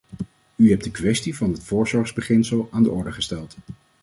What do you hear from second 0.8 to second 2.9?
de kwestie van het voorzorgsbeginsel aan de